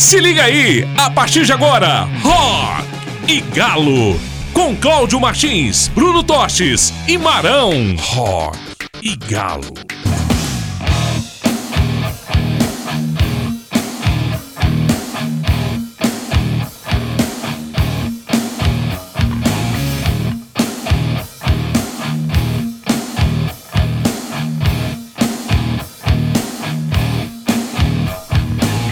[0.00, 2.88] Se liga aí, a partir de agora, Rock
[3.28, 4.18] e Galo,
[4.50, 7.94] com Cláudio Martins, Bruno Tostes e Marão.
[7.98, 8.58] Rock
[9.02, 9.74] e Galo.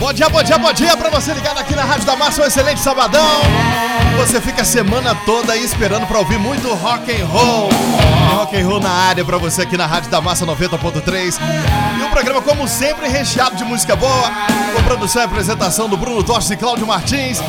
[0.09, 2.47] Bom dia, bom dia, bom dia pra você ligado aqui na Rádio da Massa, um
[2.47, 3.43] excelente sabadão.
[4.17, 7.69] Você fica a semana toda aí esperando pra ouvir muito rock and roll.
[8.31, 11.39] Rock and roll na área pra você aqui na Rádio da Massa 90.3.
[11.98, 14.33] E um programa como sempre recheado de música boa,
[14.75, 17.43] com produção e apresentação do Bruno Tostes e Cláudio Martins.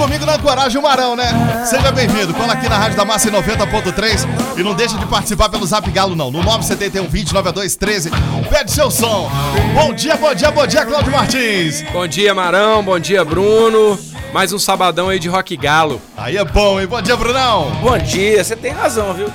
[0.00, 1.66] Comigo na Coragem o Marão, né?
[1.66, 2.32] Seja bem-vindo.
[2.32, 4.26] Cola aqui na Rádio da Massa em 90.3
[4.56, 8.10] e não deixa de participar pelo Zap Galo não, no 971 20 9213.
[8.48, 9.30] Pede seu som.
[9.74, 11.82] Bom dia, bom dia, bom dia, Cláudio Martins.
[11.92, 12.82] Bom dia, Marão.
[12.82, 13.98] Bom dia, Bruno.
[14.32, 16.00] Mais um sabadão aí de rock galo.
[16.16, 16.86] Aí é bom, hein?
[16.86, 17.70] Bom dia, Brunão.
[17.82, 19.30] Bom dia, você tem razão, viu?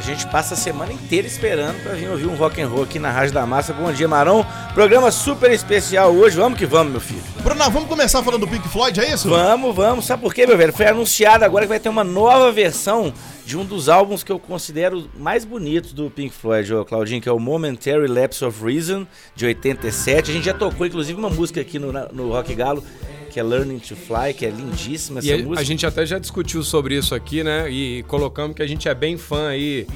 [0.00, 2.98] A gente passa a semana inteira esperando pra vir ouvir um rock and roll aqui
[2.98, 3.74] na Rádio da Massa.
[3.74, 4.46] Bom dia, Marão.
[4.72, 6.38] Programa super especial hoje.
[6.38, 7.22] Vamos que vamos, meu filho.
[7.42, 9.28] Brunão, vamos começar falando do Pink Floyd, é isso?
[9.28, 10.06] Vamos, vamos.
[10.06, 10.72] Sabe por quê, meu velho?
[10.72, 13.12] Foi anunciado agora que vai ter uma nova versão
[13.44, 17.28] de um dos álbuns que eu considero mais bonitos do Pink Floyd, ô Claudinho, que
[17.28, 20.30] é o Momentary Lapse of Reason, de 87.
[20.30, 22.82] A gente já tocou, inclusive, uma música aqui no, no Rock Galo,
[23.30, 25.60] que é Learning to Fly, que é lindíssima essa E a, música.
[25.60, 27.70] a gente até já discutiu sobre isso aqui, né?
[27.70, 29.86] E colocamos que a gente é bem fã aí.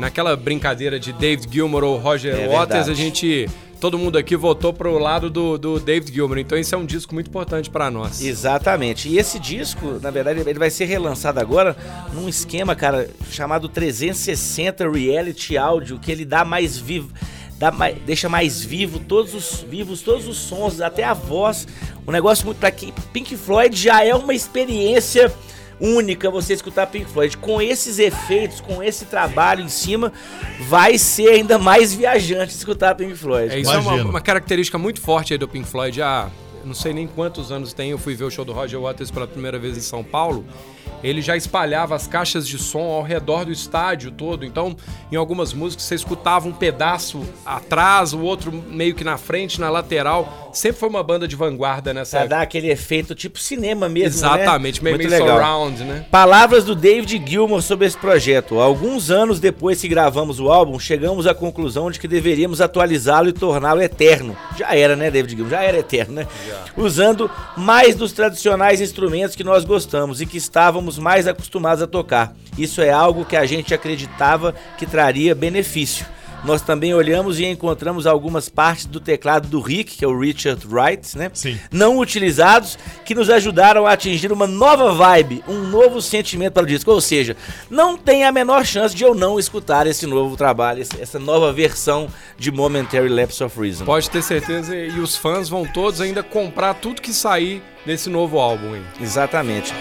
[0.00, 2.90] Naquela brincadeira de David Gilmour ou Roger É Waters, verdade.
[2.90, 3.48] a gente.
[3.78, 6.38] Todo mundo aqui votou pro lado do, do David Gilmour.
[6.38, 8.22] Então esse é um disco muito importante pra nós.
[8.24, 9.08] Exatamente.
[9.08, 11.76] E esse disco, na verdade, ele vai ser relançado agora
[12.14, 17.12] num esquema, cara, chamado 360 Reality Audio, que ele dá mais vivo.
[17.58, 21.66] Dá mais, deixa mais vivo todos os vivos, todos os sons, até a voz.
[22.06, 25.32] Um negócio muito para quem Pink Floyd já é uma experiência
[25.80, 30.12] única você escutar Pink Floyd com esses efeitos, com esse trabalho em cima,
[30.68, 33.54] vai ser ainda mais viajante escutar Pink Floyd.
[33.54, 35.98] É, isso é uma, uma característica muito forte aí do Pink Floyd.
[35.98, 36.06] Eu
[36.66, 39.26] não sei nem quantos anos tem, eu fui ver o show do Roger Waters pela
[39.26, 40.44] primeira vez em São Paulo.
[41.02, 44.44] Ele já espalhava as caixas de som ao redor do estádio todo.
[44.44, 44.76] Então,
[45.12, 49.70] em algumas músicas, você escutava um pedaço atrás, o outro meio que na frente, na
[49.70, 50.45] lateral.
[50.56, 54.26] Sempre foi uma banda de vanguarda nessa Pra dar aquele efeito tipo cinema mesmo, né?
[54.36, 55.38] Exatamente, meio, Muito meio legal.
[55.38, 56.06] surround, né?
[56.10, 58.58] Palavras do David Gilmour sobre esse projeto.
[58.58, 63.34] Alguns anos depois que gravamos o álbum, chegamos à conclusão de que deveríamos atualizá-lo e
[63.34, 64.34] torná-lo eterno.
[64.56, 65.50] Já era, né, David Gilmour?
[65.50, 66.26] Já era eterno, né?
[66.74, 72.34] Usando mais dos tradicionais instrumentos que nós gostamos e que estávamos mais acostumados a tocar.
[72.56, 76.06] Isso é algo que a gente acreditava que traria benefício.
[76.46, 80.64] Nós também olhamos e encontramos algumas partes do teclado do Rick, que é o Richard
[80.64, 81.28] Wright, né?
[81.34, 81.58] Sim.
[81.72, 86.66] não utilizados que nos ajudaram a atingir uma nova vibe, um novo sentimento para o
[86.66, 86.88] disco.
[86.92, 87.36] Ou seja,
[87.68, 92.08] não tem a menor chance de eu não escutar esse novo trabalho, essa nova versão
[92.38, 93.84] de Momentary Lapse of Reason.
[93.84, 98.38] Pode ter certeza, e os fãs vão todos ainda comprar tudo que sair desse novo
[98.38, 98.82] álbum aí.
[99.00, 99.74] Exatamente.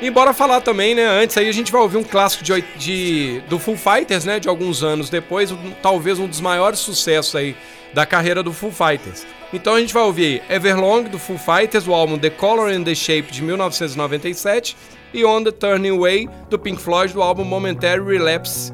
[0.00, 1.06] E bora falar também, né?
[1.06, 4.38] Antes aí a gente vai ouvir um clássico de, de- do Foo Fighters, né?
[4.38, 7.56] De alguns anos depois, um- talvez um dos maiores sucessos aí
[7.94, 9.24] da carreira do Foo Fighters.
[9.52, 12.94] Então a gente vai ouvir Everlong do Foo Fighters, o álbum The Color and the
[12.94, 14.76] Shape de 1997
[15.14, 18.72] e On the Turning Way do Pink Floyd do álbum Momentary Relapse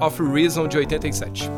[0.00, 1.50] of Reason de 87.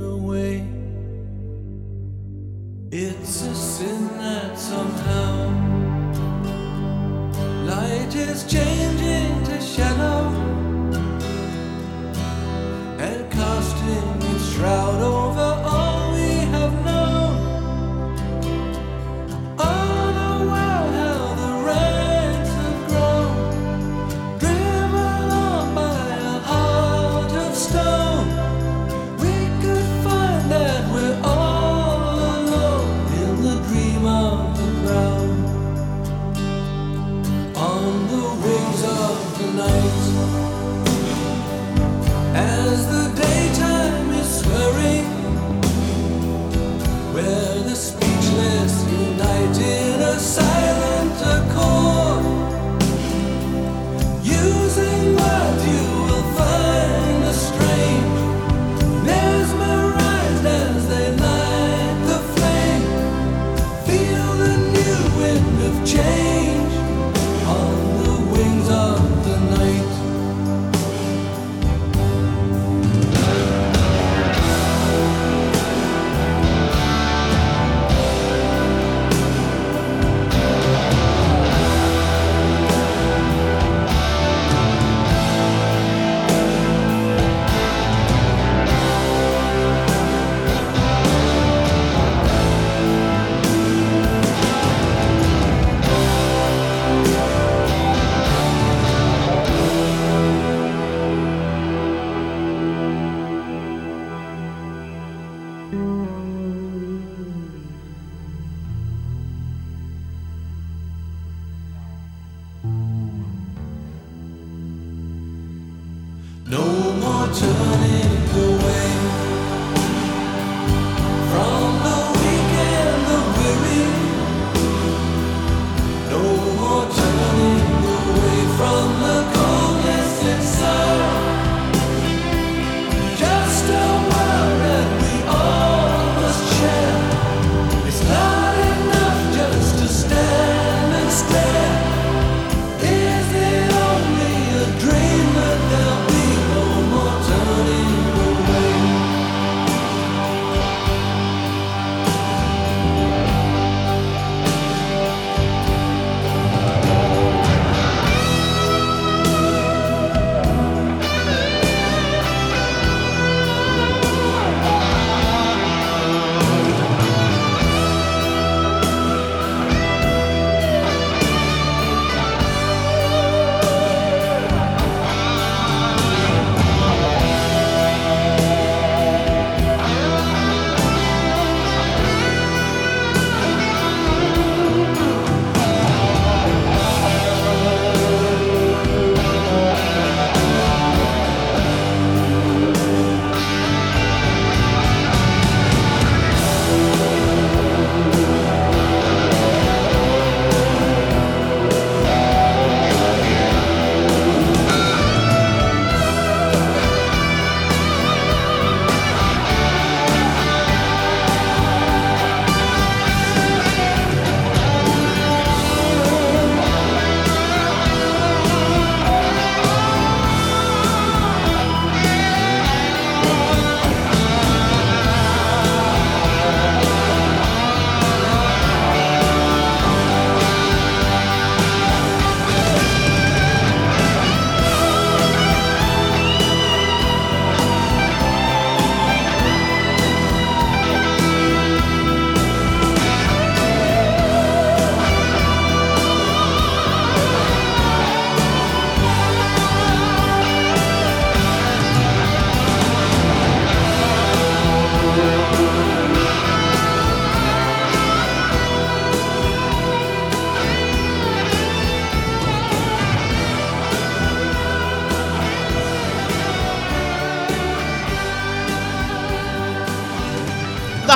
[0.00, 0.66] away.
[2.90, 5.48] It's a sin that somehow
[7.64, 8.91] light is changed.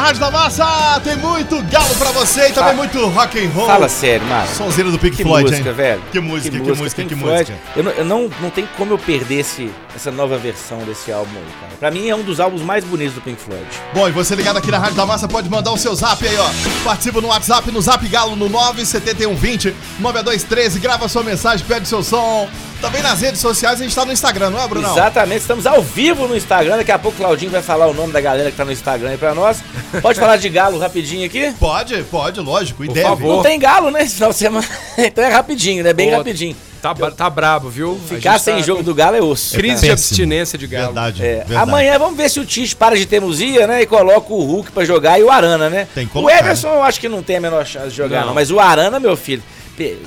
[0.07, 2.75] Rádio da Massa tem muito galo pra você e também Fala.
[2.75, 3.67] muito rock and roll.
[3.67, 4.55] Fala sério, Márcio.
[4.57, 5.75] Sonzeiro do Pink Que Floyd, música, hein?
[5.75, 6.03] velho.
[6.13, 7.59] Que música, que música, Pink que música.
[7.75, 11.37] Eu, não, eu não, não tem como eu perder esse, essa nova versão desse álbum
[11.37, 11.73] aí, cara.
[11.81, 13.67] Pra mim é um dos álbuns mais bonitos do Pink Floyd.
[13.93, 16.37] Bom, e você ligado aqui na Rádio da Massa pode mandar o seu zap aí,
[16.39, 16.49] ó.
[16.85, 22.49] Participa no WhatsApp, no Zap Galo no 97120 9213, grava sua mensagem, pede seu som.
[22.81, 24.93] Também nas redes sociais a gente tá no Instagram, não é, Brunão?
[24.93, 26.77] Exatamente, estamos ao vivo no Instagram.
[26.77, 29.11] Daqui a pouco o Claudinho vai falar o nome da galera que tá no Instagram
[29.11, 29.63] aí pra nós.
[30.03, 31.53] Pode falar de galo rapidinho aqui?
[31.59, 33.07] Pode, pode, lógico, e Por deve.
[33.09, 33.37] favor.
[33.37, 34.03] Não tem galo, né?
[34.03, 34.67] Esse final de semana.
[34.99, 35.93] então é rapidinho, né?
[35.93, 36.55] Bem Pô, rapidinho.
[36.83, 37.99] Tá, tá brabo, viu?
[38.07, 39.57] Ficar sem tá jogo do galo é osso.
[39.57, 39.93] Crise de Péssimo.
[39.93, 40.87] abstinência de galo.
[40.87, 41.55] Verdade, É, verdade.
[41.57, 43.83] amanhã vamos ver se o Tite para de teimosia, né?
[43.83, 45.89] E coloca o Hulk pra jogar e o Arana, né?
[45.95, 48.21] Tem que o colocar, Everson eu acho que não tem a menor chance de jogar,
[48.21, 48.27] não.
[48.29, 48.35] Não.
[48.35, 49.43] Mas o Arana, meu filho,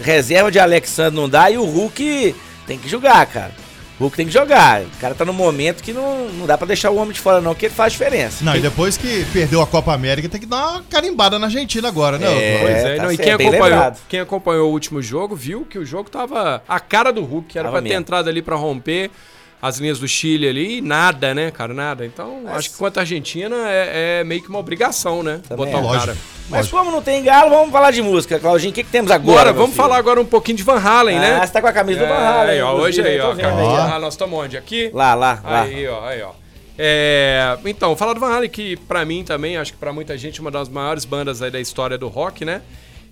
[0.01, 2.35] reserva de Alexandre não dá e o Hulk
[2.69, 3.51] tem que jogar, cara.
[3.99, 4.83] O Hulk tem que jogar.
[4.83, 7.41] O cara tá num momento que não, não dá pra deixar o homem de fora,
[7.41, 8.45] não, que ele faz diferença.
[8.45, 11.87] Não, e depois que perdeu a Copa América, tem que dar uma carimbada na Argentina
[11.87, 12.27] agora, né?
[12.31, 12.59] É.
[12.61, 15.85] Pois é, tá não, e quem acompanhou, quem acompanhou o último jogo viu que o
[15.85, 18.01] jogo tava a cara do Hulk, era Tava pra ter mesmo.
[18.01, 19.09] entrado ali pra romper
[19.61, 22.05] as linhas do Chile ali e nada, né, cara, nada.
[22.05, 25.77] Então, acho que quanto à Argentina é, é meio que uma obrigação, né, Também botar
[25.79, 26.05] o Lógico.
[26.07, 26.17] cara.
[26.49, 28.39] Mas como não tem galo, vamos falar de música.
[28.39, 29.33] Claudinho, o que, que temos agora?
[29.41, 29.83] Agora, meu vamos filho?
[29.83, 31.45] falar agora um pouquinho de Van Halen, Ah, né?
[31.45, 32.51] você tá com a camisa do Van Halen.
[32.55, 33.51] aí, ó, hoje aí, ó, do ó.
[33.51, 34.57] Van Halen, nós estamos onde?
[34.57, 34.89] Aqui?
[34.93, 35.61] Lá, lá, lá.
[35.61, 36.31] Aí, ó, aí, ó.
[36.81, 40.39] É, então, falar do Van Halen, que pra mim também, acho que pra muita gente,
[40.39, 42.61] uma das maiores bandas aí da história do rock, né?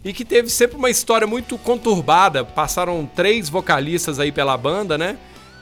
[0.06, 2.46] E que teve sempre uma história muito conturbada.
[2.46, 5.18] Passaram três vocalistas aí pela banda, né?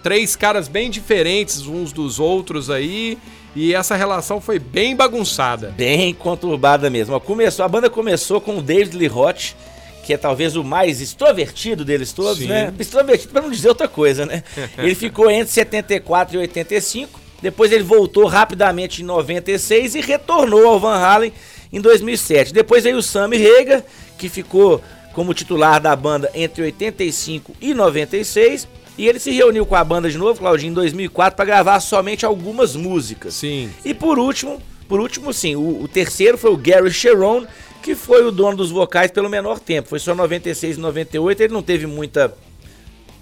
[0.06, 3.18] Três caras bem diferentes uns dos outros aí.
[3.56, 5.74] E essa relação foi bem bagunçada.
[5.76, 7.20] Bem conturbada mesmo.
[7.20, 9.56] Começou, a banda começou com o David Lee Roth,
[10.04, 12.50] que é talvez o mais extrovertido deles todos, Sim.
[12.50, 12.72] né?
[12.78, 14.44] Extrovertido pra não dizer outra coisa, né?
[14.78, 20.80] ele ficou entre 74 e 85, depois ele voltou rapidamente em 96 e retornou ao
[20.80, 21.34] Van Halen
[21.74, 22.54] em 2007.
[22.54, 23.82] Depois veio o Sammy Hagar,
[24.20, 24.84] que ficou
[25.14, 30.10] como titular da banda entre 85 e 96, e ele se reuniu com a banda
[30.10, 33.34] de novo, Claudinho, em 2004 para gravar somente algumas músicas.
[33.34, 33.70] Sim.
[33.84, 37.46] E por último, por último sim, o, o terceiro foi o Gary Sharon,
[37.82, 39.90] que foi o dono dos vocais pelo menor tempo.
[39.90, 42.34] Foi só 96 e 98, ele não teve muita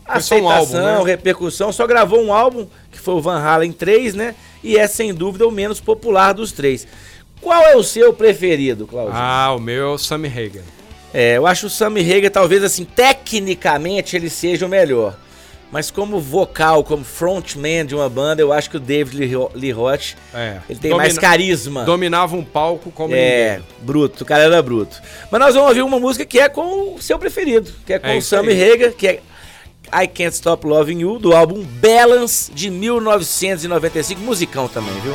[0.05, 1.11] Foi só um aceitação, álbum, né?
[1.11, 4.35] repercussão, só gravou um álbum, que foi o Van Halen 3, né?
[4.63, 6.87] E é sem dúvida o menos popular dos três.
[7.41, 9.11] Qual é o seu preferido, Claudio?
[9.13, 10.63] Ah, o meu é o Sammy Hagar.
[11.13, 15.17] É, eu acho o Sammy Hagar, talvez assim, tecnicamente ele seja o melhor.
[15.73, 19.51] Mas como vocal, como frontman de uma banda, eu acho que o David Lee Ro-
[19.55, 20.57] Lee Roth, É.
[20.69, 21.83] ele tem Domina- mais carisma.
[21.83, 23.65] Dominava um palco como É, ninguém.
[23.81, 25.01] bruto, o cara era bruto.
[25.31, 28.05] Mas nós vamos ouvir uma música que é com o seu preferido, que é com
[28.07, 28.53] É o Sammy.
[28.53, 29.19] Hagar, que é
[29.91, 35.13] I Can't Stop Loving You, do álbum Balance de 1995, musicão também, viu?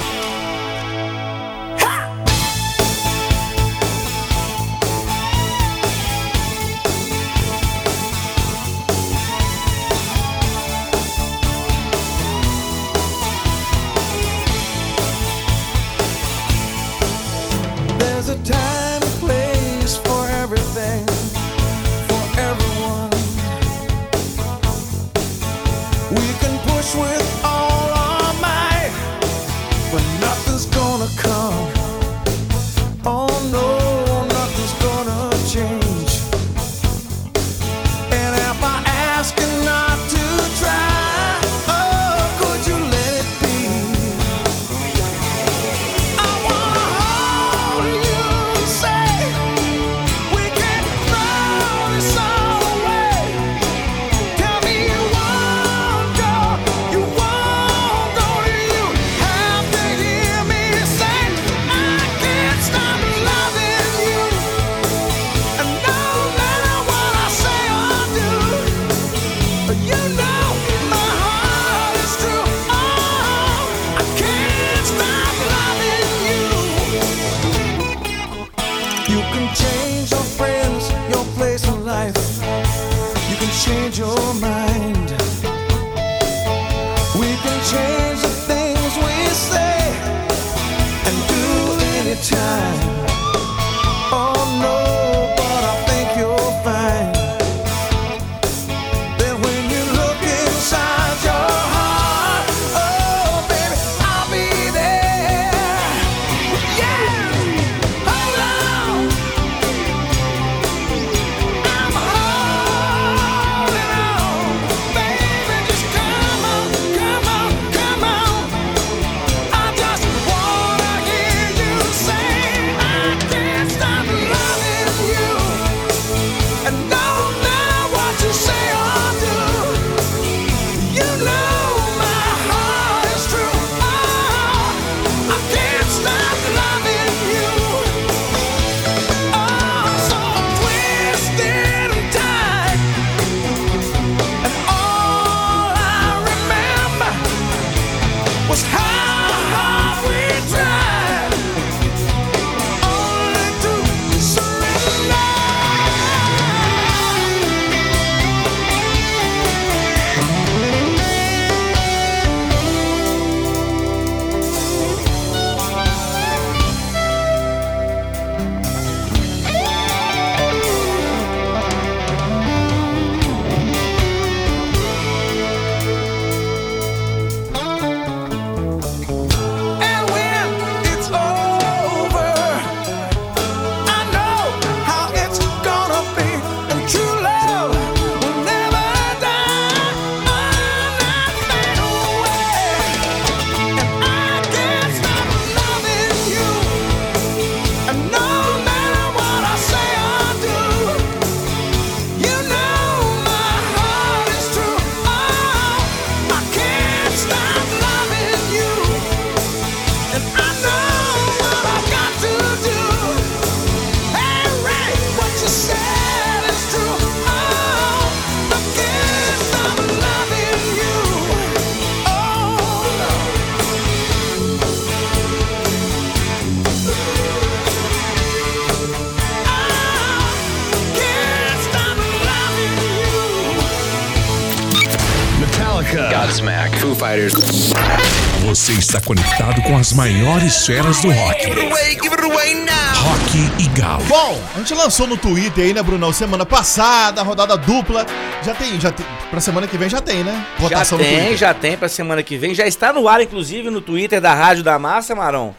[239.92, 241.46] Maiores feras do rock.
[241.48, 244.05] Rock e Galo.
[244.05, 246.12] Bom, a gente lançou no Twitter aí, né, Brunão?
[246.12, 248.07] Semana passada, rodada dupla.
[248.44, 249.07] Já tem, já tem.
[249.31, 250.46] Pra semana que vem já tem, né?
[250.57, 252.55] Já Votação no tem, já tem pra semana que vem.
[252.55, 255.55] Já está no ar, inclusive, no Twitter da Rádio da Massa, Marão.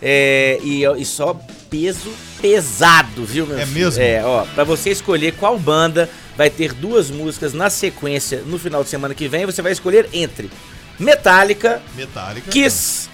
[0.00, 1.34] É, e, e só
[1.70, 3.84] peso pesado, viu, meu É filho?
[3.86, 4.02] mesmo?
[4.02, 8.82] É, ó, pra você escolher qual banda vai ter duas músicas na sequência no final
[8.82, 10.50] de semana que vem, você vai escolher entre
[10.98, 12.50] Metallica, Metallica.
[12.50, 13.08] Kiss,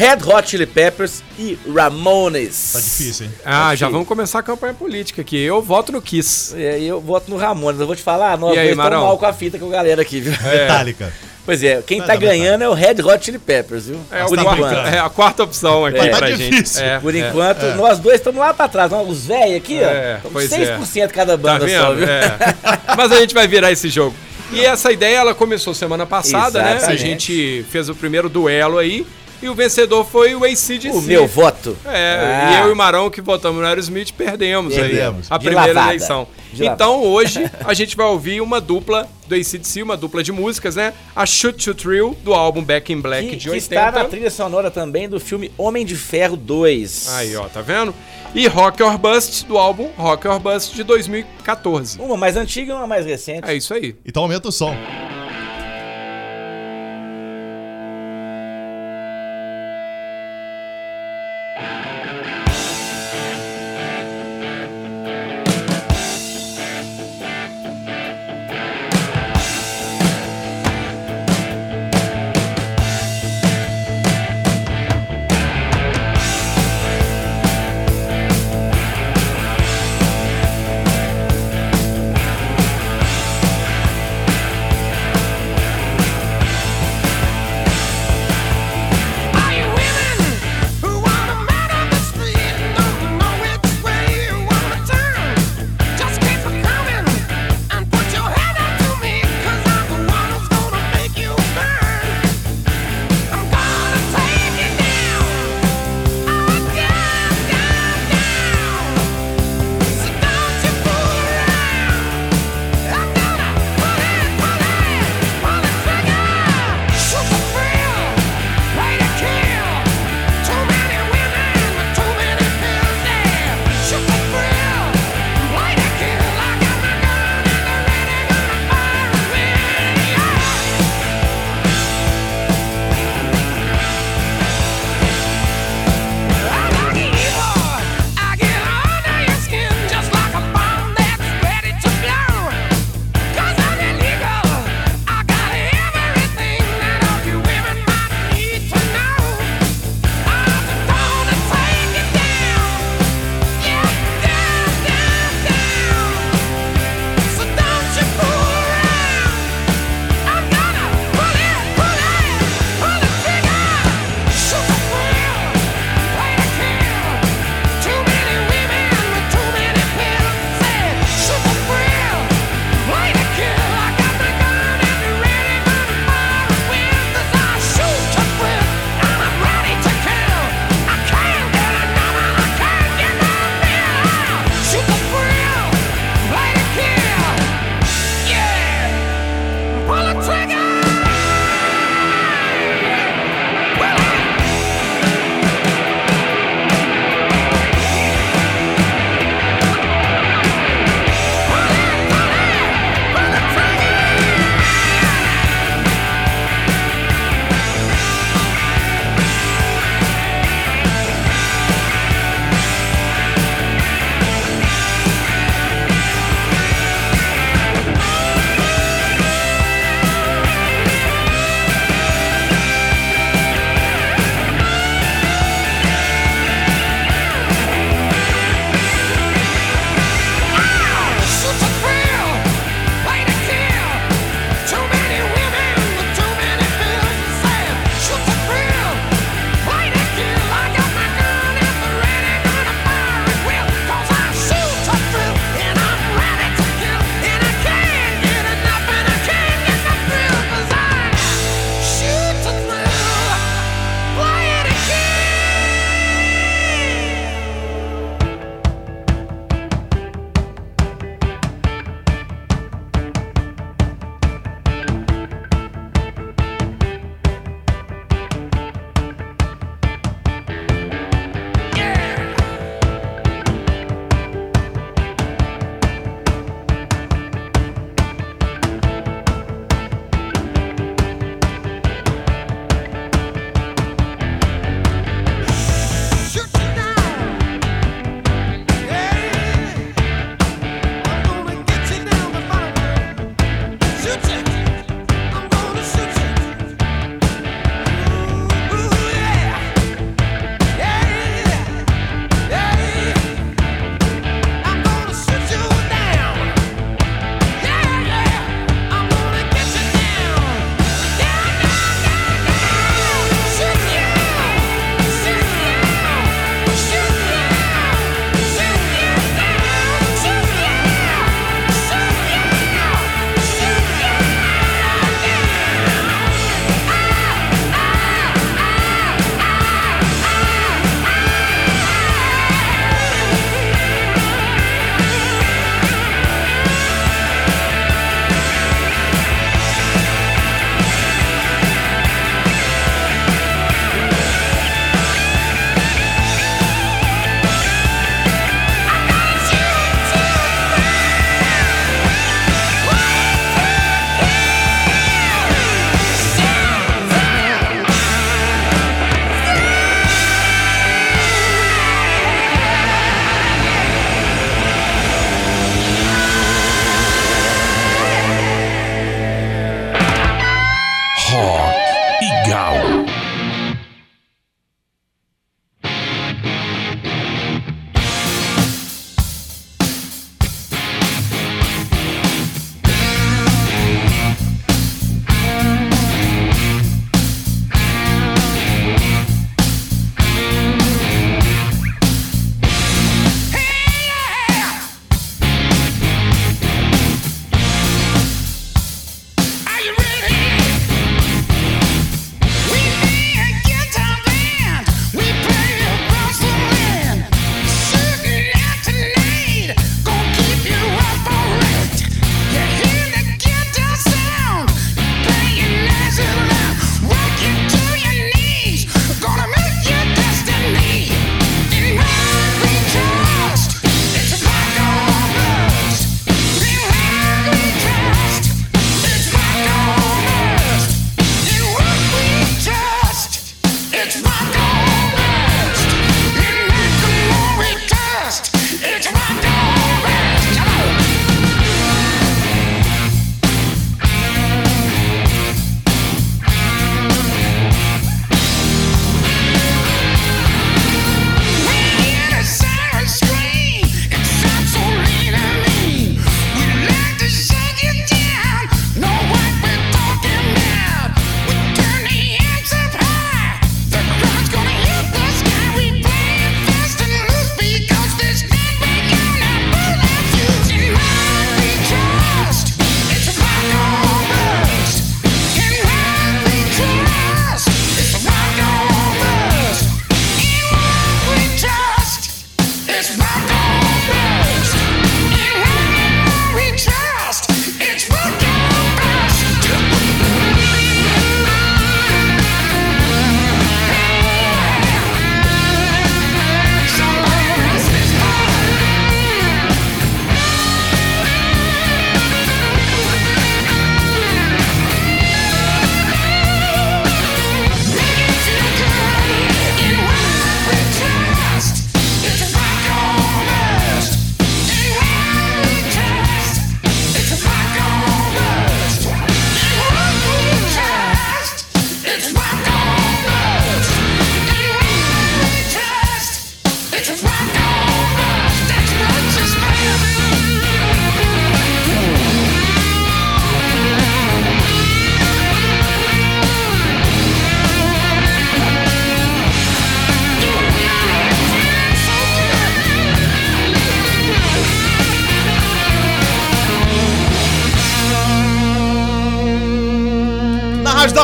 [0.00, 2.70] Red Hot Chili Peppers e Ramones.
[2.72, 3.32] Tá difícil, hein?
[3.44, 3.92] Ah, já Sim.
[3.92, 5.36] vamos começar a campanha política aqui.
[5.38, 6.54] Eu voto no Kiss.
[6.56, 7.78] É, eu voto no Ramones.
[7.78, 9.70] Eu vou te falar, nós E aí, dois estamos mal com a fita com a
[9.70, 10.32] galera aqui, viu?
[10.32, 11.12] Metallica.
[11.44, 14.00] Pois é, quem Vai tá ganhando é o Red Hot Chili Peppers, viu?
[14.10, 14.64] É, Por enquanto.
[14.74, 16.08] é a quarta opção aqui É.
[16.08, 16.50] pra Tá gente.
[16.50, 16.82] difícil.
[16.82, 17.18] É, Por é.
[17.18, 18.90] enquanto, nós dois estamos lá pra trás.
[19.06, 20.28] Os velhos aqui, É, ó.
[20.32, 20.76] pois Estamos é.
[20.76, 21.96] 6% cada Tá banda só, vendo?
[21.96, 22.08] viu?
[22.08, 22.38] É.
[22.96, 24.14] Mas a gente vai virar esse jogo.
[24.52, 26.72] E essa ideia, ela começou semana passada, né?
[26.72, 27.02] A Exatamente.
[27.02, 29.06] gente fez o primeiro duelo aí.
[29.42, 30.90] E o vencedor foi o ACDC.
[30.90, 31.76] O meu voto.
[31.86, 32.50] É, Ah.
[32.52, 35.26] e eu e o Marão que votamos no Aerosmith perdemos, Perdemos.
[35.30, 35.94] aí a De primeira lavada.
[35.94, 36.26] eleição.
[36.52, 40.76] De então hoje a gente vai ouvir uma dupla do ACDC, uma dupla de músicas,
[40.76, 40.92] né?
[41.14, 43.74] A Shoot to Thrill, do álbum Back in Black Que, de que 80.
[43.74, 47.08] está na trilha sonora também do filme Homem de Ferro 2.
[47.14, 47.94] Aí, ó, tá vendo?
[48.34, 51.98] E Rock or Bust, do álbum Rock or Bust de 2014.
[52.00, 53.48] Uma mais antiga e uma mais recente.
[53.48, 53.94] É isso aí.
[54.04, 54.76] Então aumenta o som.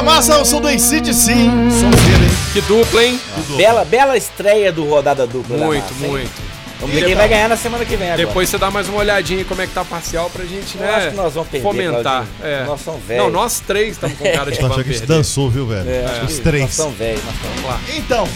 [0.06, 1.02] Massa, o som do ACDC.
[1.32, 2.30] Sonzeira, hein?
[2.52, 3.20] Que dupla, hein?
[3.56, 5.56] Bela, bela estreia do Rodada Dupla.
[5.56, 6.10] Muito, Massa, hein?
[6.12, 6.30] muito.
[6.78, 8.24] Vamos ver quem vai ganhar na semana que vem agora.
[8.24, 10.82] Depois você dá mais uma olhadinha como é que tá a parcial pra gente, Eu
[10.86, 10.94] né?
[10.94, 12.24] acho que nós vamos perder, Fomentar.
[12.40, 12.62] É.
[12.64, 13.24] Nós somos velhos.
[13.24, 15.16] Não, nós três estamos com cara de que Eu vamos achei que a gente perder.
[15.16, 15.90] dançou, viu, velho?
[15.90, 16.62] É, acho Os que três.
[16.62, 17.24] Nós somos velhos.
[17.24, 17.56] Nós somos...
[17.62, 17.80] Vamos lá.
[17.96, 18.28] Então,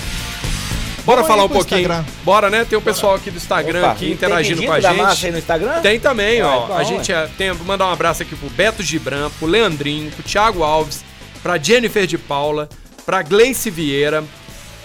[1.07, 1.81] Bora Vamos falar um pouquinho.
[1.83, 2.05] Instagram.
[2.25, 2.65] Bora, né?
[2.69, 5.27] Tem o pessoal aqui do Instagram Opa, aqui interagindo com a da massa gente.
[5.27, 5.81] aí no Instagram?
[5.81, 6.67] Tem também, Ué, ó.
[6.67, 10.23] bom, a gente é, tem mandar um abraço aqui pro Beto Gibran, pro Leandrinho, pro
[10.23, 11.01] Thiago Alves,
[11.43, 12.69] pra Jennifer de Paula,
[13.05, 14.25] pra Gleice Vieira,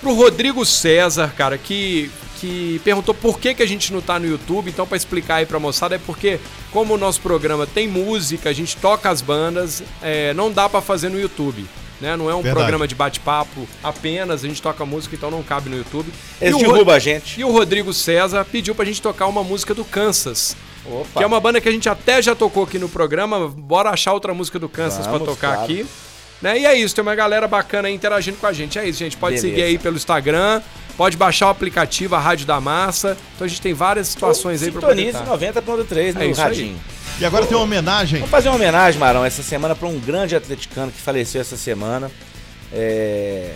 [0.02, 4.28] pro Rodrigo César, cara, que que perguntou por que, que a gente não tá no
[4.28, 4.70] YouTube.
[4.70, 6.38] Então, pra explicar aí pra moçada, é porque,
[6.72, 10.82] como o nosso programa tem música, a gente toca as bandas, é, não dá pra
[10.82, 11.66] fazer no YouTube.
[12.02, 12.18] Né?
[12.18, 12.56] Não é um Verdade.
[12.56, 16.12] programa de bate-papo apenas, a gente toca música, então não cabe no YouTube.
[16.42, 17.40] Eles E o derrubam a gente.
[17.40, 20.58] e o Rodrigo César pediu pra gente tocar uma música do Kansas.
[20.86, 21.08] Opa.
[21.18, 23.48] Que é uma banda que a gente até já tocou aqui no programa.
[23.48, 25.64] Bora achar outra música do Kansas pra tocar claro.
[25.64, 25.86] aqui.
[26.46, 26.60] Né?
[26.60, 28.78] E é isso, tem uma galera bacana aí interagindo com a gente.
[28.78, 29.18] É isso, gente.
[29.18, 29.48] Pode Beleza.
[29.56, 30.62] seguir aí pelo Instagram,
[30.96, 33.18] pode baixar o aplicativo, a Rádio da Massa.
[33.36, 35.62] Então a gente tem várias situações aí pra poder Sintonize estar.
[35.64, 36.48] 90.3 no É isso aí.
[36.48, 36.80] radinho.
[37.20, 38.20] e agora tem uma homenagem.
[38.20, 42.12] Vamos fazer uma homenagem, Marão, essa semana para um grande atleticano que faleceu essa semana.
[42.72, 43.54] É,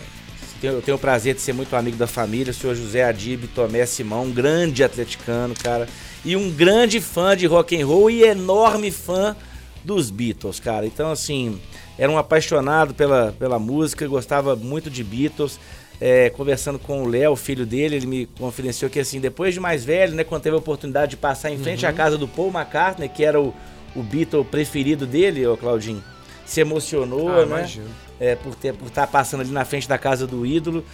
[0.60, 3.46] tenho- Eu tenho o prazer de ser muito amigo da família, o senhor José Adib
[3.54, 5.88] Tomé Simão, um grande atleticano, cara.
[6.26, 9.36] E um grande fã de rock and roll e enorme fã
[9.84, 10.86] dos Beatles, cara.
[10.86, 11.60] Então, assim,
[11.98, 15.60] era um apaixonado pela, pela música, gostava muito de Beatles.
[16.02, 19.84] É, conversando com o Léo, filho dele, ele me confidenciou que assim, depois de mais
[19.84, 21.90] velho, né, quando teve a oportunidade de passar em frente Uhum.
[21.92, 23.54] à casa do Paul McCartney, que era o,
[23.94, 26.02] o Beatle preferido dele, ô Claudinho,
[26.46, 27.58] se emocionou, Ah, né?
[27.60, 27.88] imagino.
[28.18, 30.86] É, por ter por estar passando ali na frente da casa do ídolo.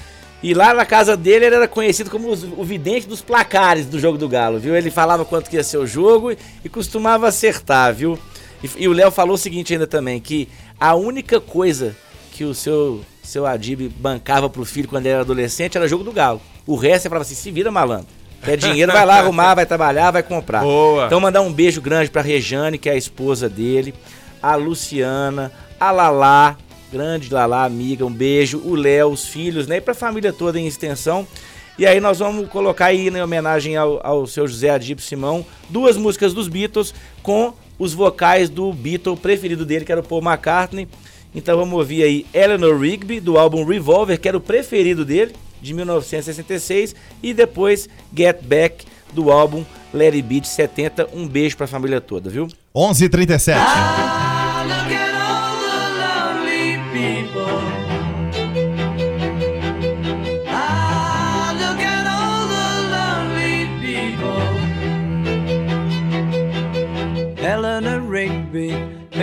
[0.41, 3.99] E lá na casa dele ele era conhecido como os- o vidente dos placares do
[3.99, 4.75] jogo do Galo, viu?
[4.75, 8.17] Ele falava quanto que ia ser o jogo e, e costumava acertar, viu?
[8.65, 10.49] E, e o Léo falou o seguinte ainda também, que
[10.79, 11.95] a única coisa
[12.31, 16.11] que o seu, seu Adib bancava pro filho quando ele era adolescente era jogo do
[16.11, 16.41] Galo.
[16.67, 18.07] O resto ele falava assim, se vira malandro.
[18.43, 20.61] Quer dinheiro, vai lá arrumar, vai trabalhar, vai comprar.
[20.61, 21.05] Boa.
[21.05, 23.93] Então mandar um beijo grande pra Rejane, que é a esposa dele,
[24.41, 26.55] a Luciana, a Lalá,
[26.91, 29.77] grande Lalá, amiga, um beijo, o Léo, os filhos, né?
[29.77, 31.27] E pra família toda em extensão.
[31.77, 35.97] E aí nós vamos colocar aí, em homenagem ao, ao seu José Adib Simão, duas
[35.97, 40.87] músicas dos Beatles com os vocais do Beatle preferido dele, que era o Paul McCartney.
[41.33, 45.73] Então vamos ouvir aí Eleanor Rigby, do álbum Revolver, que era o preferido dele, de
[45.73, 46.95] 1966.
[47.21, 51.09] E depois Get Back, do álbum Let It Be, de 70.
[51.13, 52.47] Um beijo pra família toda, viu?
[52.73, 53.55] 11h37.
[53.55, 54.24] Look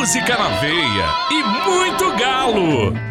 [0.00, 3.09] Música na veia e muito galo.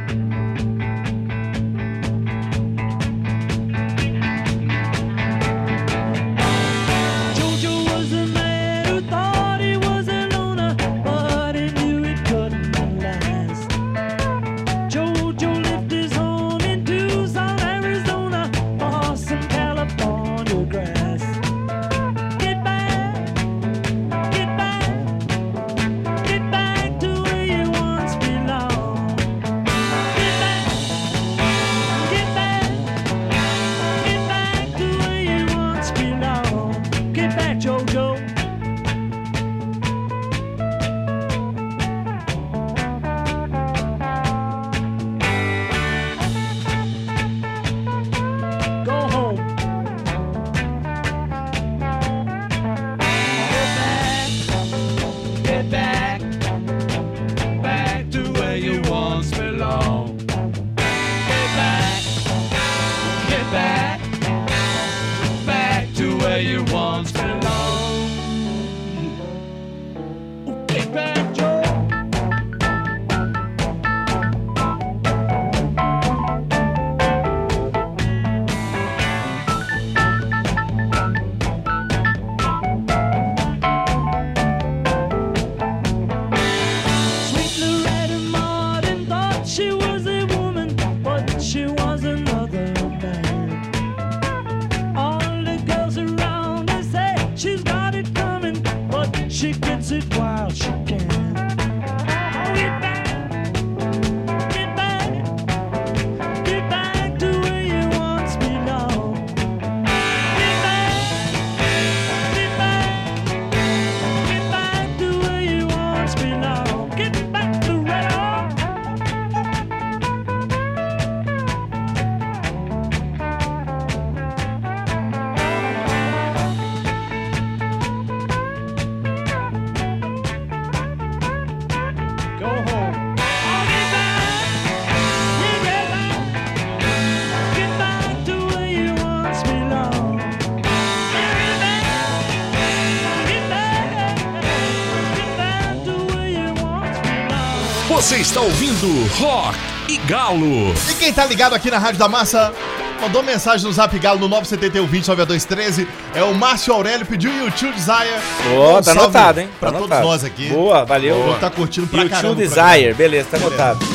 [149.20, 149.57] Rock
[149.89, 150.74] e Galo.
[150.89, 152.53] E quem tá ligado aqui na Rádio da Massa,
[153.01, 155.88] mandou mensagem no Zap Galo no 971 20 9213.
[156.15, 158.15] É o Márcio Aurélio, pediu YouTube Desire.
[158.55, 159.49] Ó, Um tá anotado, hein?
[159.59, 160.47] Pra tá todos nós aqui.
[160.49, 161.15] Boa, valeu.
[161.15, 162.36] Povo tá curtindo pra E caramba.
[162.36, 163.86] Desire, beleza, tá anotado.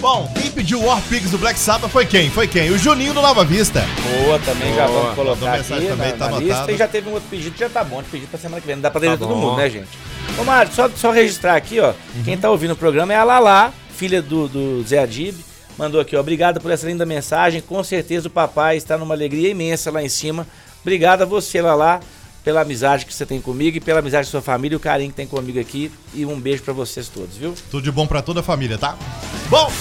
[0.00, 2.28] Bom, quem pediu War Pigs do Black Sabbath foi quem?
[2.28, 2.68] Foi quem?
[2.70, 3.82] O Juninho do Nova Vista.
[4.22, 5.00] Boa, também já Boa.
[5.00, 6.72] vamos colocar Mandou aqui mensagem também, na, tá na lista.
[6.72, 8.76] E já teve um outro pedido, já tá bom de pedir pra semana que vem.
[8.76, 9.88] Não dá pra ler Tá todo mundo, né, gente?
[10.38, 11.94] Ô, Mário, só, só registrar aqui, ó.
[12.22, 15.36] Quem tá ouvindo o programa é a Lala, filha do, do Zé Adib.
[15.78, 16.20] Mandou aqui, ó.
[16.20, 17.60] Obrigado por essa linda mensagem.
[17.60, 20.46] Com certeza o papai está numa alegria imensa lá em cima.
[20.82, 22.00] Obrigado a você, Lala,
[22.44, 25.10] pela amizade que você tem comigo e pela amizade da sua família e o carinho
[25.10, 25.90] que tem comigo aqui.
[26.12, 27.54] E um beijo pra vocês todos, viu?
[27.70, 28.96] Tudo de bom pra toda a família, tá?
[29.48, 29.72] Bom,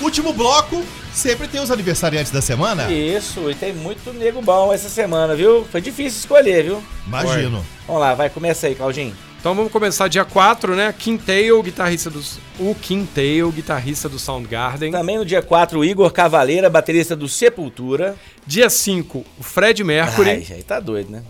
[0.00, 0.82] último bloco.
[1.12, 2.90] Sempre tem os aniversariantes da semana.
[2.90, 5.66] Isso, e tem muito nego bom essa semana, viu?
[5.70, 6.82] Foi difícil escolher, viu?
[7.06, 7.64] Imagino.
[7.86, 9.14] Vamos lá, vai, começa aí, Claudinho.
[9.42, 10.94] Então vamos começar dia 4, né?
[10.96, 12.38] Kim Tail, guitarrista dos.
[12.60, 14.92] O Kim Tail, guitarrista do Soundgarden.
[14.92, 18.14] Também no dia 4, o Igor Cavaleira, baterista do Sepultura.
[18.46, 20.30] Dia 5, o Fred Mercury.
[20.30, 21.24] Ai, aí tá doido, né?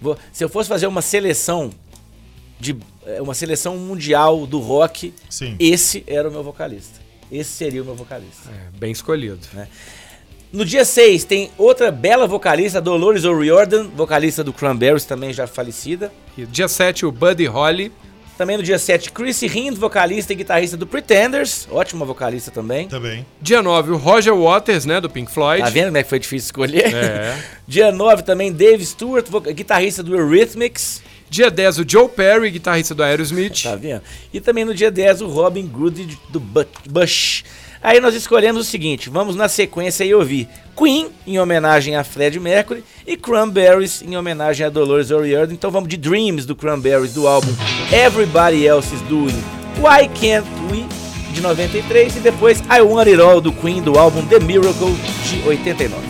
[0.00, 1.70] Vou- se eu fosse fazer uma seleção
[2.58, 5.54] de é, uma seleção mundial do rock, Sim.
[5.60, 6.98] esse era o meu vocalista.
[7.30, 8.48] Esse seria o meu vocalista.
[8.50, 9.40] É, bem escolhido.
[10.52, 16.10] No dia 6 tem outra bela vocalista, Dolores O'Riordan, vocalista do Cranberries, também já falecida.
[16.36, 17.92] E dia 7, o Buddy Holly.
[18.38, 22.86] Também no dia 7, Chrissy Hind, vocalista e guitarrista do Pretenders, ótima vocalista também.
[22.86, 23.26] Também.
[23.42, 25.00] Dia 9, o Roger Waters, né?
[25.00, 25.60] Do Pink Floyd.
[25.64, 26.94] Tá vendo como é que foi difícil escolher?
[26.94, 27.36] É.
[27.66, 31.02] Dia 9 também, Dave Stewart, guitarrista do Eurythmics.
[31.28, 33.64] Dia 10, o Joe Perry, guitarrista do Aerosmith.
[33.64, 34.02] Tá vendo?
[34.32, 37.44] E também no dia 10, o Robin Goodrich do Bu- Bush.
[37.82, 42.38] Aí nós escolhemos o seguinte, vamos na sequência aí ouvir Queen, em homenagem a Fred
[42.38, 45.54] Mercury, e Cranberries, em homenagem a Dolores O'Riordan.
[45.54, 47.50] Então vamos de Dreams, do Cranberries, do álbum
[47.92, 49.42] Everybody Else Is Doing
[49.78, 50.86] Why Can't We,
[51.32, 55.48] de 93, e depois I Want It All, do Queen, do álbum The Miracle, de
[55.48, 56.07] 89.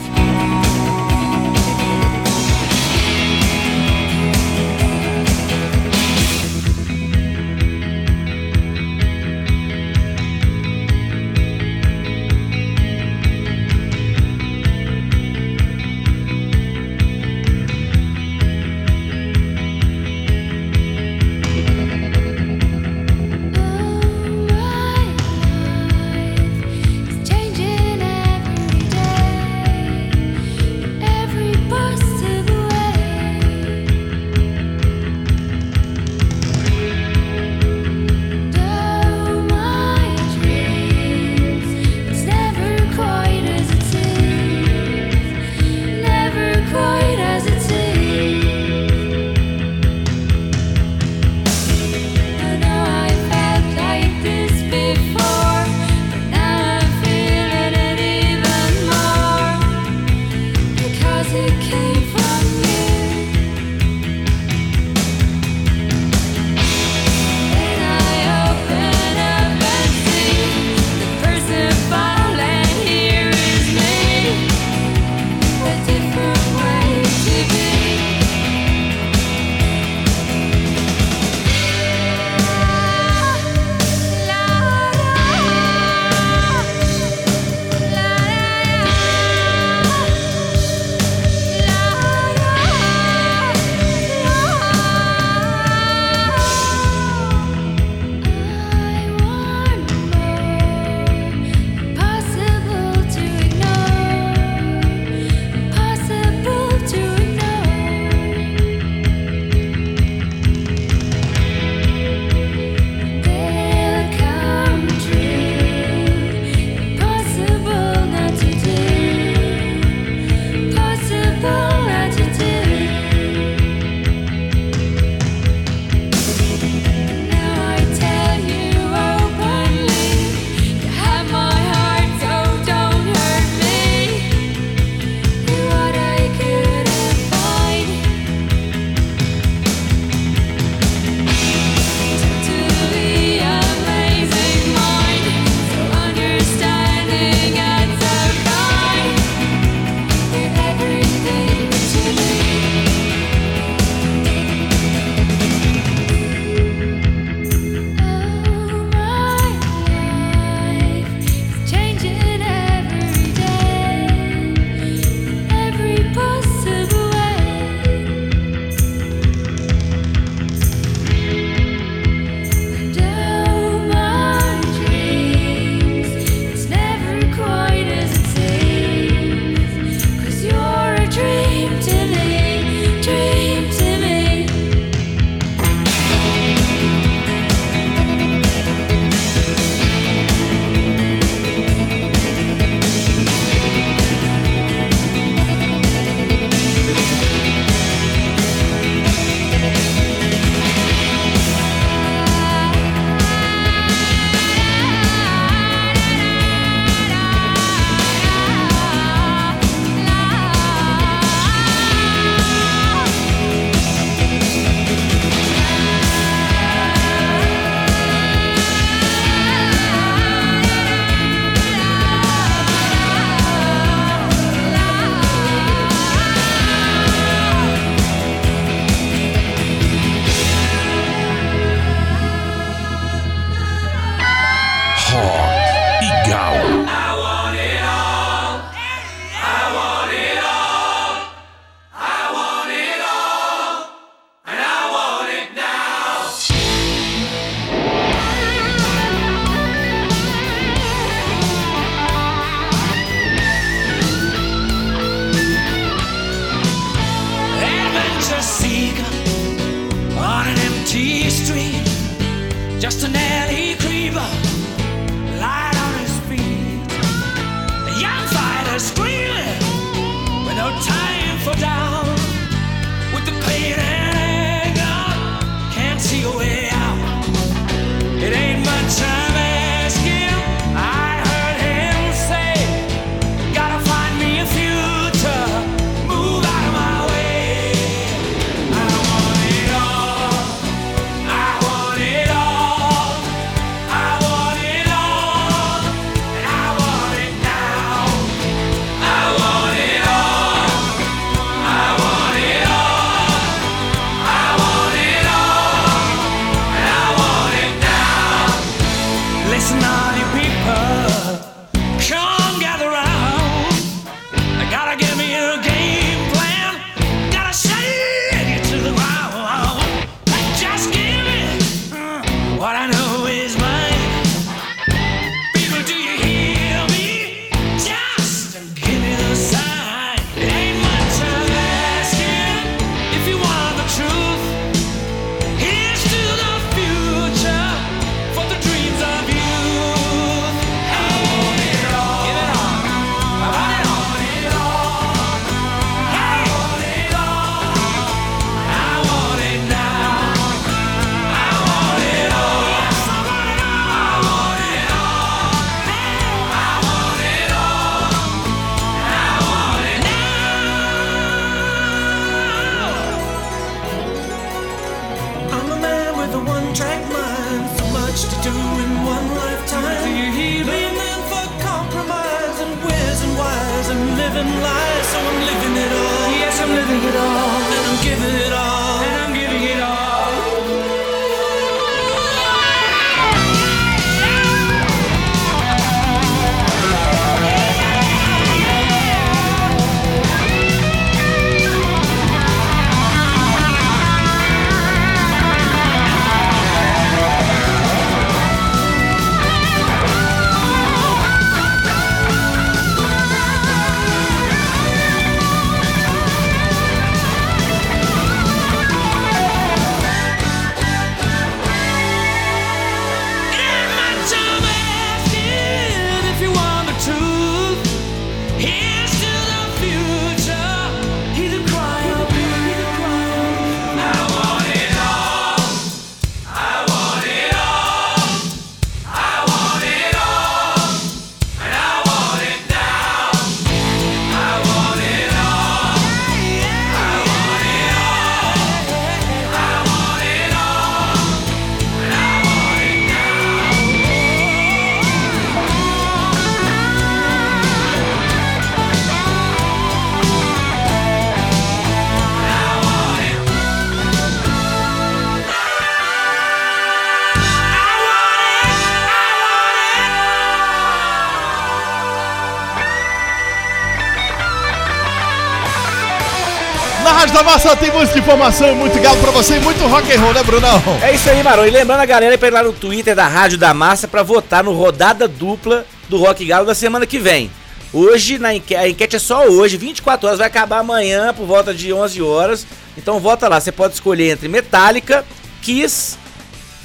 [467.49, 470.42] Massa tem música, informação e muito galo pra você e muito rock and roll, né,
[470.42, 470.82] Brunão?
[471.03, 471.66] É isso aí, Marão.
[471.66, 474.62] E lembrando a galera pra ir lá no Twitter da Rádio da Massa pra votar
[474.62, 477.51] no rodada dupla do Rock Galo da semana que vem.
[477.90, 481.72] Hoje, na enquete, a enquete é só hoje, 24 horas, vai acabar amanhã por volta
[481.72, 482.66] de 11 horas.
[482.99, 485.24] Então vota lá, você pode escolher entre Metallica,
[485.62, 486.18] Kiss,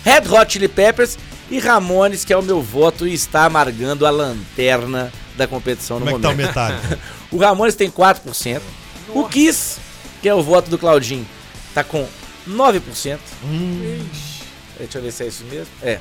[0.06, 1.18] Red Hot Chili Peppers
[1.52, 6.06] e Ramones, que é o meu voto e está amargando a lanterna da competição no
[6.06, 7.00] Como é que tá o momento.
[7.34, 8.62] O Ramones tem 4%.
[9.10, 9.78] O Kiss,
[10.24, 11.28] que é o voto do Claudinho,
[11.76, 12.08] tá com
[12.50, 13.20] 9%.
[14.80, 15.68] Deixa eu ver se é isso mesmo.
[15.84, 16.00] É.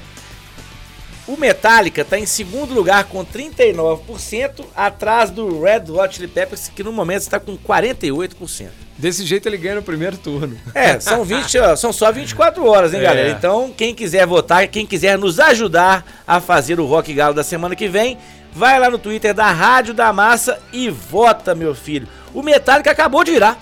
[1.27, 6.83] O Metallica tá em segundo lugar com 39%, atrás do Red Hot Chili Peppers, que
[6.83, 8.69] no momento está com 48%.
[8.99, 10.57] Desse jeito ele ganha no primeiro turno.
[10.75, 13.03] É, são 20, ó, são só 24 horas, hein, É.
[13.05, 13.31] galera?
[13.31, 17.75] Então, quem quiser votar, quem quiser nos ajudar a fazer o Rock Galo da semana
[17.77, 18.19] que vem,
[18.53, 22.07] vai lá no Twitter da Rádio da Massa e vota, meu filho.
[22.35, 23.59] O Metallica acabou de virar.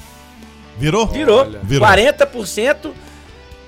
[0.80, 1.06] Virou?
[1.06, 1.40] Virou.
[1.40, 1.60] Olha.
[1.62, 1.86] Virou.
[1.88, 2.90] 40%,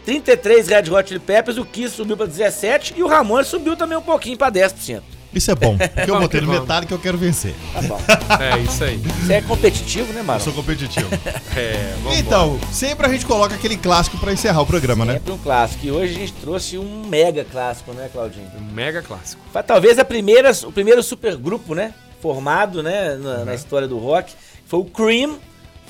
[0.05, 3.97] 33 Red Hot Chili Peppers, o Kiss subiu pra 17 e o Ramones subiu também
[3.97, 5.01] um pouquinho pra 10%.
[5.35, 6.69] Isso é bom, porque eu botei que no vamos.
[6.69, 7.55] metálico e eu quero vencer.
[7.73, 7.99] Tá bom.
[8.39, 8.99] É isso aí.
[8.99, 10.45] Você é competitivo, né, Eu Marão?
[10.45, 11.09] sou competitivo.
[11.57, 15.15] É, vamos Então, sempre a gente coloca aquele clássico pra encerrar o programa, né?
[15.15, 15.87] Sempre um clássico.
[15.87, 18.47] E hoje a gente trouxe um mega clássico, né, Claudinho?
[18.59, 19.41] Um mega clássico.
[19.51, 21.95] Foi talvez a primeira, o primeiro supergrupo, né?
[22.21, 24.35] Formado, né, na, na história do rock.
[24.67, 25.39] Foi o Cream,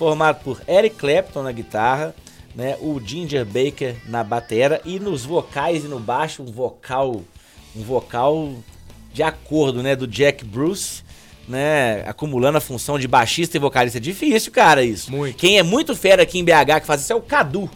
[0.03, 2.13] formado por Eric Clapton na guitarra,
[2.57, 2.77] né?
[2.81, 7.23] O Ginger Baker na batera e nos vocais e no baixo um vocal,
[7.77, 8.53] um vocal
[9.15, 9.95] de acordo, né?
[9.95, 11.05] Do Jack Bruce,
[11.47, 12.03] né?
[12.05, 13.99] Acumulando a função de baixista e vocalista.
[13.99, 15.13] É difícil, cara, isso.
[15.13, 15.37] Muito.
[15.37, 17.71] Quem é muito fera aqui em BH que faz isso é o Cadu.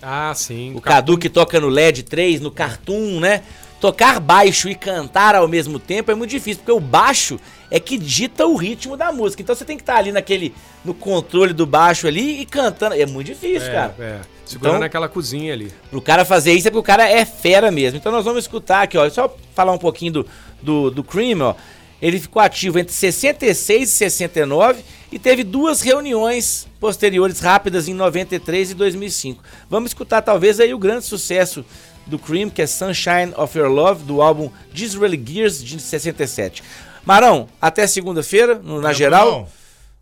[0.00, 0.76] Ah, sim.
[0.76, 3.42] O Cadu que toca no LED 3, no Cartoon, né?
[3.80, 7.40] Tocar baixo e cantar ao mesmo tempo é muito difícil, porque o baixo
[7.74, 9.40] é que dita o ritmo da música.
[9.42, 10.54] Então você tem que estar ali naquele
[10.84, 12.94] no controle do baixo ali e cantando.
[12.94, 13.94] É muito difícil, É, cara.
[13.98, 14.20] é.
[14.44, 15.72] Segurando Então- aquela cozinha ali.
[15.90, 17.96] Pro cara fazer isso é porque o cara é fera mesmo.
[17.98, 19.08] Então nós vamos escutar aqui, ó.
[19.08, 20.26] Só falar um pouquinho do,
[20.60, 21.54] do, do Cream, ó.
[22.02, 28.72] Ele ficou ativo entre 66 e 69 e teve duas reuniões posteriores rápidas em 93
[28.72, 29.42] e 2005.
[29.70, 31.64] Vamos escutar talvez aí o grande sucesso
[32.04, 36.62] do Cream, que é Sunshine of Your Love, do álbum Disraeli Gears de 67.
[37.04, 39.46] Marão, até segunda-feira, no- na É, geral, não.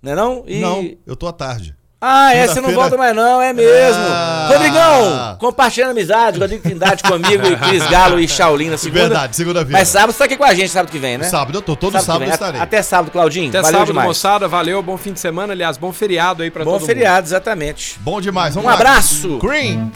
[0.03, 0.45] né não?
[0.47, 0.61] E...
[0.61, 1.75] Não, eu tô à tarde.
[2.03, 4.03] Ah, é, você não volta mais não, é mesmo.
[4.03, 4.49] Ah.
[4.51, 9.01] Rodrigão, compartilhando amizade, Rodrigo Trindade comigo e Cris Galo e Shaolin na segunda.
[9.03, 9.79] Verdade, segunda-feira.
[9.79, 11.25] Mas sábado você tá aqui com a gente, sábado que vem, né?
[11.25, 12.59] Sábado eu tô, todo sábado eu estarei.
[12.59, 13.51] Até sábado, Claudinho.
[13.51, 14.07] Até Valeu sábado, demais.
[14.09, 14.49] moçada.
[14.49, 15.53] Valeu, bom fim de semana.
[15.53, 17.99] Aliás, bom feriado aí pra Bom todo feriado, exatamente.
[18.01, 18.77] Bom demais, vamos Um lá.
[18.77, 19.37] abraço.
[19.37, 19.93] Green.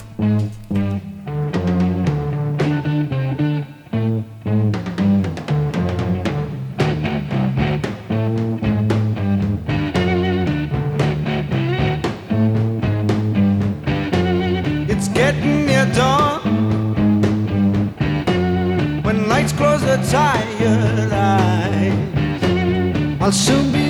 [23.35, 23.84] Soon be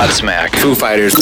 [0.00, 0.56] Godsmack.
[0.60, 1.14] Foo Fighters.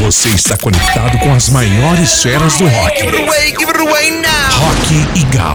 [0.00, 3.00] Você está conectado com as maiores feras do rock.
[3.00, 4.30] Give it away now.
[4.60, 5.52] Rock e Galo.